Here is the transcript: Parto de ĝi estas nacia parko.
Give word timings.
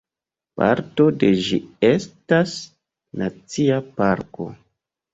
Parto 0.61 1.05
de 1.25 1.29
ĝi 1.49 1.59
estas 1.91 2.57
nacia 3.23 3.81
parko. 4.03 4.53